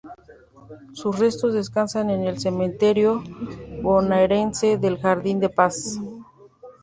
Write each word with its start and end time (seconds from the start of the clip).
Sus 0.93 1.19
restos 1.19 1.53
descansan 1.53 2.09
en 2.09 2.21
el 2.23 2.39
cementerio 2.39 3.21
bonaerense 3.83 4.79
de 4.79 4.97
Jardín 4.97 5.39
de 5.39 5.49
Paz. 5.49 5.99